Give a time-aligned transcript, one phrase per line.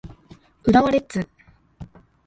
[0.63, 1.29] 浦和レッズ